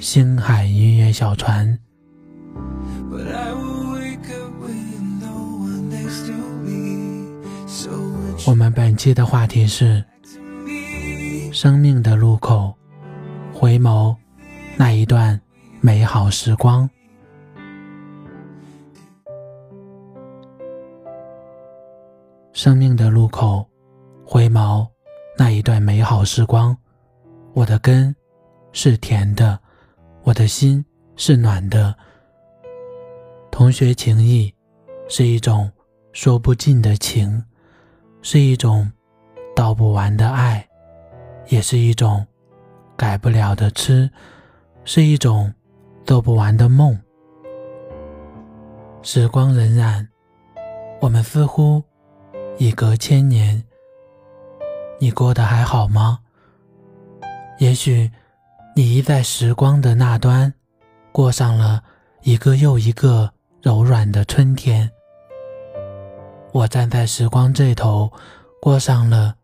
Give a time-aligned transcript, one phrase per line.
[0.00, 1.78] 星海音乐小船。
[8.46, 10.04] 我们本期的话题是：
[11.52, 12.74] 生命的路口，
[13.52, 14.16] 回眸
[14.76, 15.40] 那一段
[15.80, 16.88] 美好时光。
[22.52, 23.66] 生命的路口，
[24.24, 24.86] 回眸
[25.38, 26.76] 那一段美好时光。
[27.54, 28.14] 我的根
[28.72, 29.58] 是甜的，
[30.22, 30.84] 我的心
[31.16, 31.94] 是暖的。
[33.50, 34.52] 同学情谊
[35.08, 35.70] 是一种
[36.12, 37.44] 说不尽的情，
[38.22, 38.90] 是一种
[39.54, 40.66] 道不完的爱，
[41.48, 42.26] 也是一种
[42.96, 44.10] 改不了的痴，
[44.84, 45.52] 是一种
[46.04, 46.98] 做不完的梦。
[49.02, 50.06] 时光荏苒，
[51.00, 51.82] 我们似乎。
[52.58, 53.64] 已隔千年，
[55.00, 56.20] 你过得还好吗？
[57.58, 58.10] 也许
[58.74, 60.54] 你已在时光的那端，
[61.12, 61.82] 过上了
[62.22, 64.90] 一个又一个柔软的春天。
[66.52, 68.10] 我站在时光这头，
[68.62, 69.34] 过上了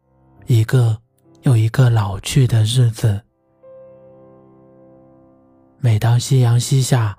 [0.46, 0.96] 一个
[1.42, 3.20] 又一个老去的日子。
[5.78, 7.16] 每当夕阳西下，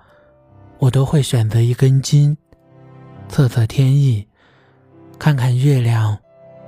[0.78, 2.36] 我都会选择一根筋，
[3.28, 4.26] 测测天意。
[5.16, 6.18] 看看月亮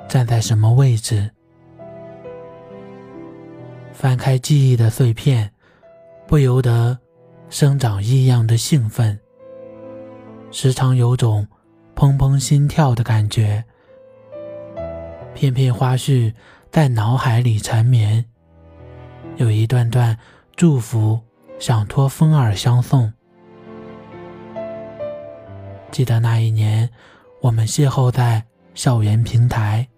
[0.09, 1.33] 站在什么位置，
[3.93, 5.51] 翻开记忆的碎片，
[6.27, 6.98] 不由得
[7.48, 9.19] 生长异样的兴奋，
[10.51, 11.47] 时常有种
[11.95, 13.64] 砰砰心跳的感觉。
[15.35, 16.35] 片片花絮
[16.70, 18.25] 在脑海里缠绵，
[19.36, 20.19] 有一段段
[20.57, 21.20] 祝福
[21.58, 23.13] 想托风儿相送。
[25.91, 26.91] 记得那一年。
[27.42, 28.41] 我们邂逅在
[28.73, 29.89] 校园平台，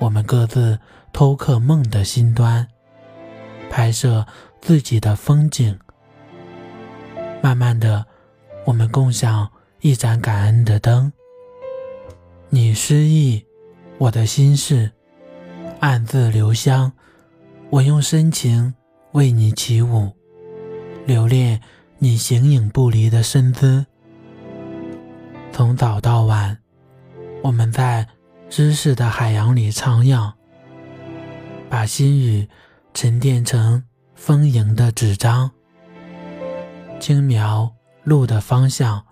[0.00, 0.76] 我们各自
[1.16, 2.68] 偷刻梦的心端，
[3.70, 4.26] 拍摄
[4.60, 5.78] 自己的风景。
[7.42, 8.04] 慢慢的，
[8.66, 9.50] 我们共享
[9.80, 11.10] 一盏感恩的灯。
[12.50, 13.42] 你诗意，
[13.96, 14.92] 我的心事，
[15.80, 16.92] 暗自留香。
[17.70, 18.74] 我用深情
[19.12, 20.12] 为你起舞，
[21.06, 21.58] 留恋
[21.96, 23.86] 你形影不离的身姿。
[25.50, 26.58] 从早到晚，
[27.42, 28.06] 我们在
[28.50, 30.30] 知识的海洋里徜徉，
[31.68, 32.48] 把心语
[32.94, 33.82] 沉淀成
[34.14, 35.50] 丰盈的纸张，
[37.00, 37.70] 轻描
[38.04, 39.04] 路的方向，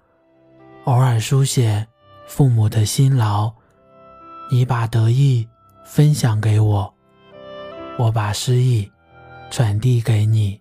[0.85, 1.87] 偶尔书写
[2.27, 3.53] 父母的辛劳。
[4.51, 5.49] 你把得意
[5.85, 6.95] 分享给我，
[7.99, 8.91] 我把诗意
[9.51, 10.61] 传递给你。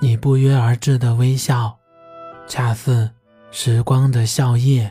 [0.00, 1.78] 你不约而至的微笑，
[2.46, 3.10] 恰似。
[3.54, 4.90] 时光的笑靥，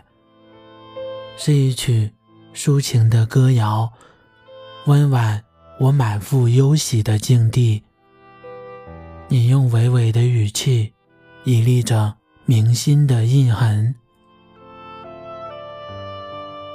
[1.35, 2.13] 是一曲
[2.53, 3.91] 抒情的歌谣，
[4.85, 5.43] 温婉
[5.79, 7.83] 我满腹忧喜的境地。
[9.27, 10.93] 你用娓娓的语气，
[11.43, 12.15] 以立着
[12.45, 13.95] 铭心的印痕。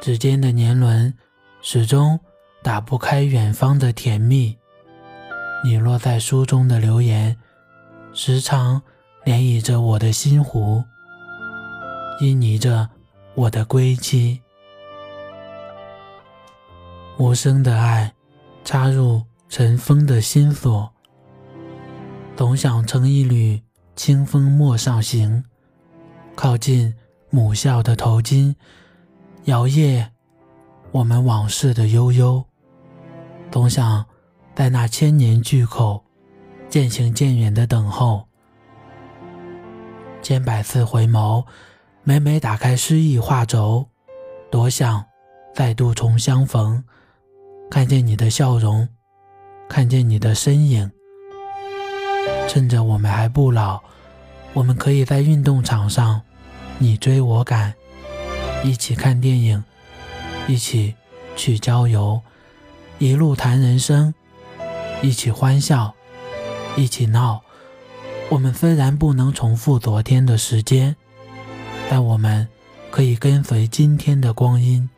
[0.01, 1.13] 指尖的年轮，
[1.61, 2.19] 始终
[2.63, 4.57] 打不开远方的甜蜜。
[5.65, 7.37] 你落在书中的留言，
[8.13, 8.81] 时常
[9.25, 10.85] 涟漪着我的心湖。
[12.21, 12.89] 旖旎着
[13.35, 14.41] 我的归期，
[17.19, 18.13] 无声的爱
[18.63, 20.93] 插入尘封的心锁，
[22.37, 23.63] 总想乘一缕
[23.95, 25.43] 清风陌上行，
[26.35, 26.95] 靠近
[27.31, 28.55] 母校的头巾，
[29.45, 30.09] 摇曳
[30.93, 32.45] 我们往事的悠悠。
[33.51, 34.05] 总想
[34.55, 36.05] 在那千年巨口
[36.69, 38.29] 渐行渐远的等候，
[40.21, 41.43] 千百次回眸。
[42.03, 43.89] 每每打开诗意画轴，
[44.51, 45.03] 多想
[45.55, 46.85] 再度重相逢，
[47.71, 48.89] 看见你的笑容，
[49.69, 50.91] 看见你的身影。
[52.49, 53.81] 趁着我们还不老，
[54.53, 56.23] 我们可以在运动场上，
[56.79, 57.75] 你追我赶，
[58.65, 59.63] 一起看电影，
[60.47, 60.95] 一起
[61.37, 62.21] 去郊游，
[62.99, 64.15] 一路谈人生，
[65.03, 65.95] 一起欢笑，
[66.77, 67.43] 一起闹。
[68.31, 70.97] 我们虽然不能重复昨天的时间。
[71.89, 72.49] 但我们
[72.91, 74.91] 可以跟随今天的光阴。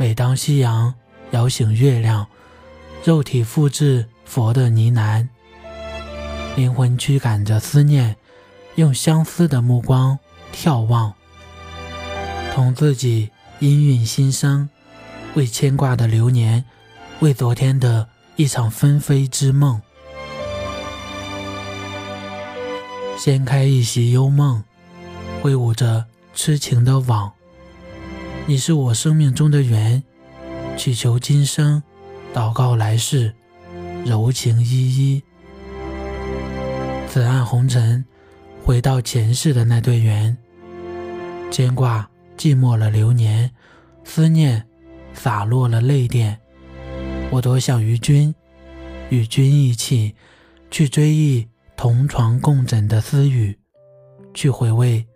[0.00, 0.94] 每当夕阳
[1.32, 2.26] 摇醒月亮，
[3.04, 5.28] 肉体复制佛的呢喃。
[6.56, 8.16] 灵魂驱赶着思念，
[8.76, 10.18] 用相思的目光
[10.54, 11.12] 眺望，
[12.54, 13.28] 同自己
[13.60, 14.70] 氤氲心声，
[15.34, 16.64] 为牵挂的流年，
[17.18, 19.82] 为昨天的一场纷飞之梦，
[23.18, 24.64] 掀开一袭幽梦，
[25.42, 27.30] 挥舞着痴情的网。
[28.50, 30.02] 你是我生命中的缘，
[30.76, 31.80] 祈求今生，
[32.34, 33.32] 祷告来世，
[34.04, 35.22] 柔情依依。
[37.06, 38.04] 此岸红尘，
[38.64, 40.36] 回到前世的那对缘。
[41.48, 43.48] 牵挂寂寞了流年，
[44.02, 44.66] 思念
[45.14, 46.36] 洒落了泪点。
[47.30, 48.34] 我多想与君，
[49.10, 50.16] 与君一起，
[50.72, 53.56] 去追忆同床共枕的私语，
[54.34, 55.06] 去回味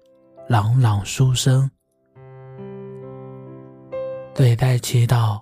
[0.48, 1.68] 朗朗书声。
[4.34, 5.40] 嘴在祈祷，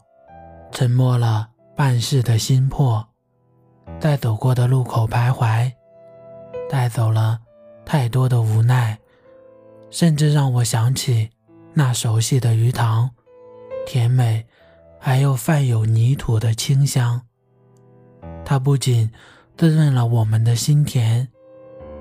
[0.70, 3.02] 沉默了半世的心魄，
[3.98, 5.72] 在走过的路口徘徊。
[6.68, 7.40] 带走了
[7.86, 8.98] 太多的无奈，
[9.90, 11.30] 甚至让我想起
[11.72, 13.10] 那熟悉的鱼塘，
[13.86, 14.46] 甜美，
[15.00, 17.22] 还有泛有泥土的清香。
[18.44, 19.10] 它不仅
[19.56, 21.26] 滋润了我们的心田，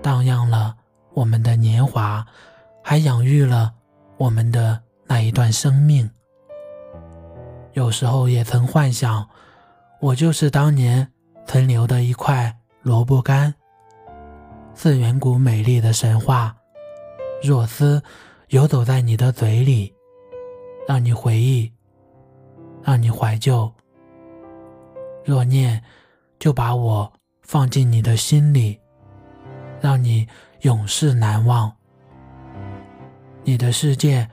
[0.02, 0.76] 荡漾了
[1.14, 2.26] 我们的年华，
[2.84, 3.76] 还养育了
[4.18, 6.10] 我们的那一段生命。
[7.73, 9.27] 有时候也曾幻想，
[10.00, 11.12] 我就是当年
[11.45, 13.53] 存留的一块萝卜干。
[14.73, 16.56] 自远古美丽的神话，
[17.41, 18.01] 若思
[18.50, 19.94] 游走在你的嘴里，
[20.88, 21.71] 让你回忆，
[22.83, 23.71] 让你怀旧；
[25.23, 25.81] 若念，
[26.39, 28.79] 就把我放进你的心里，
[29.79, 30.27] 让你
[30.62, 31.71] 永世难忘。
[33.44, 34.29] 你的世界，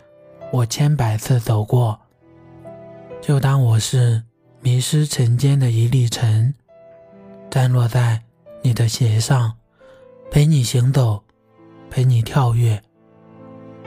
[0.52, 2.00] 我千百次走过，
[3.20, 4.22] 就当我是
[4.60, 6.54] 迷失尘间的一粒尘，
[7.50, 8.22] 沾落在
[8.62, 9.54] 你的鞋上。
[10.30, 11.24] 陪你行走，
[11.88, 12.82] 陪你跳跃。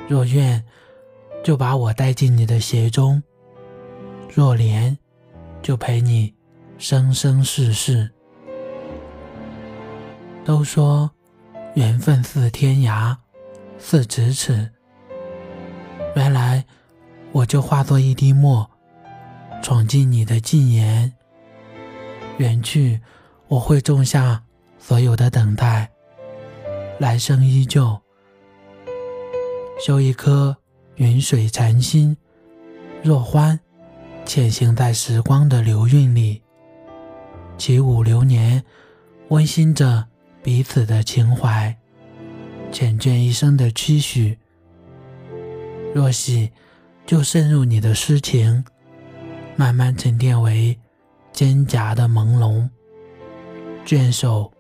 [0.08, 0.64] 若愿，
[1.44, 3.22] 就把我带进你的鞋中；
[4.34, 4.98] 若怜，
[5.62, 6.34] 就陪你
[6.80, 8.10] 生生世世。
[10.44, 11.12] 都说
[11.76, 13.16] 缘分似天涯，
[13.78, 14.72] 似咫尺。
[16.16, 16.66] 原来，
[17.32, 18.71] 我就化作一滴墨，
[19.62, 21.14] 闯进你的禁言。
[22.38, 23.00] 远去，
[23.48, 24.44] 我会种下
[24.80, 25.90] 所有的等待。
[27.00, 28.00] 来生依旧，
[29.86, 30.56] 修一颗
[30.96, 32.16] 云水禅心。
[33.04, 33.60] 若欢，
[34.26, 36.42] 潜行在时光的流韵里，
[37.58, 38.64] 起舞流年，
[39.30, 40.08] 温馨着
[40.44, 41.76] 彼此的情怀，
[42.72, 44.38] 缱绻一生的期许。
[45.94, 46.52] 若喜，
[47.06, 48.64] 就渗入你的诗情，
[49.62, 50.76] 慢慢沉淀为
[51.32, 52.68] 肩胛的朦胧。
[53.86, 54.52] 卷首，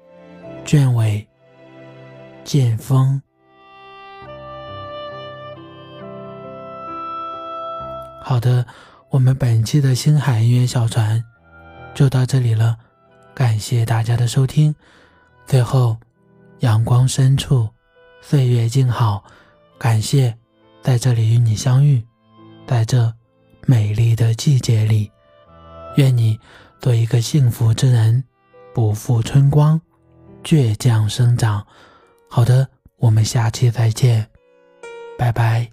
[0.63, 1.27] 卷尾。
[2.43, 3.19] 剑锋。
[8.21, 8.63] 好的，
[9.09, 11.23] 我们本期的星海音乐小船
[11.95, 12.77] 就到这里了，
[13.33, 14.75] 感谢大家的收听。
[15.47, 15.97] 最后，
[16.59, 17.67] 阳光深处，
[18.21, 19.23] 岁月静好，
[19.79, 20.37] 感谢
[20.83, 22.05] 在这里与你相遇，
[22.67, 23.11] 在这
[23.65, 25.11] 美丽的季节里，
[25.97, 26.39] 愿你
[26.79, 28.23] 做一个幸福之人，
[28.73, 29.79] 不负春光，
[30.43, 31.65] 倔强生长。
[32.27, 34.27] 好的，我们下期再见，
[35.17, 35.69] 拜拜。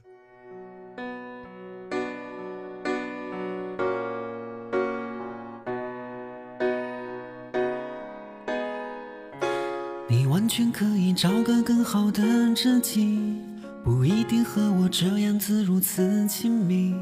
[10.10, 12.22] 你完全可以找个更好的
[12.54, 13.40] 知己，
[13.84, 16.94] 不一定和我这样子如此亲密。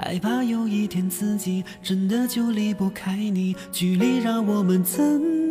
[0.00, 5.02] 害怕有一天自己真的就离不开你，距离让我们怎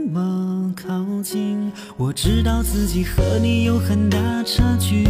[0.10, 1.70] 么靠近？
[1.98, 5.06] 我知道自己和你有很大差距，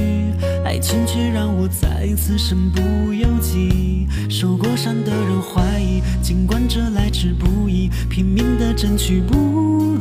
[0.66, 2.82] 爱情却让我再次身不
[3.14, 4.08] 由己。
[4.28, 9.38] 受过伤的人怀疑，尽管这来之不易，拼命的争取不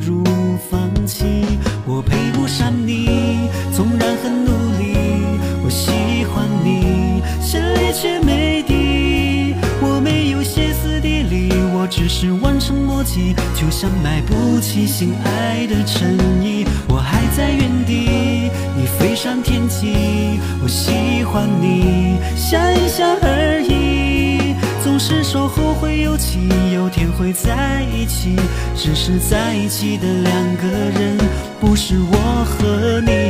[0.00, 0.24] 如
[0.70, 0.85] 放
[11.96, 16.66] 只是完成默契，就像买不起心爱的衬衣。
[16.90, 20.38] 我还在原地，你飞上天际。
[20.62, 24.54] 我喜欢你，想一想而已。
[24.84, 28.36] 总是说后会有期，有天会在一起。
[28.76, 31.16] 只是在一起的两个人，
[31.58, 33.25] 不是我和你。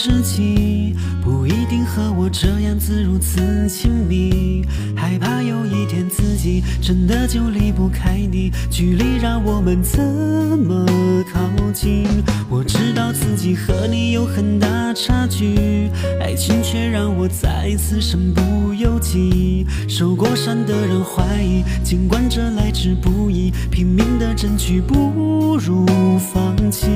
[0.00, 4.64] 知己，不一定和我这样子如此亲密。
[4.94, 10.86] 害怕有一天自己真的就离不开你，距离让我们怎么
[11.32, 11.40] 靠
[11.72, 12.06] 近？
[12.48, 15.90] 我知道自己和你有很大差距，
[16.20, 19.66] 爱情却让我再次身不由己。
[19.88, 25.84] 受过伤的人怀疑，尽管这来之不易，拼命的争取不如
[26.18, 26.86] 放弃。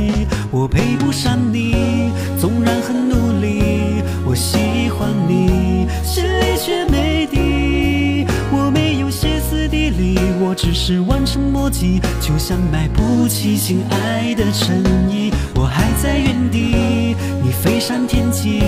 [12.52, 15.32] 像买不起心爱的衬衣。
[15.54, 18.60] 我还在原地，你飞上天际，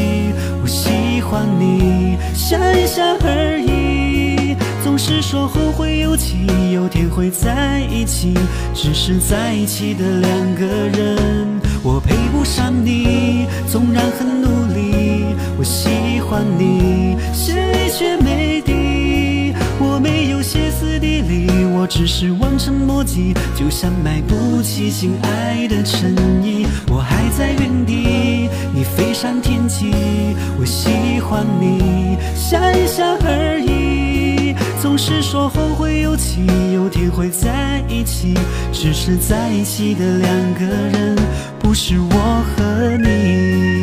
[0.62, 4.56] 我喜欢你，想一想而已。
[4.82, 8.32] 总是说后会有期，有天会在一起，
[8.72, 11.60] 只是在一起的两个人。
[11.82, 15.26] 我配不上你，纵然很努力，
[15.58, 18.73] 我喜欢你，心里却没底。
[21.84, 26.66] 我只是望尘莫及，就像买不起心爱的衬衣。
[26.88, 29.92] 我还在原地，你飞上天际，
[30.58, 34.54] 我喜欢你，想一想而已。
[34.80, 38.32] 总是说后会有期，有天会在一起，
[38.72, 41.14] 只是在一起的两个人，
[41.58, 43.73] 不是我和你。